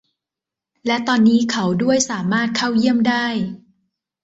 [0.85, 3.27] และตอนนี้เขาด้วยสามารถเข้าเยี่ยมได้